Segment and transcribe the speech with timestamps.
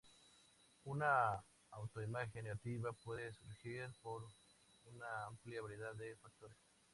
[0.85, 1.09] Una
[1.69, 4.23] auto imagen negativa pueden surgir por
[4.85, 6.57] una amplia variedad de factores.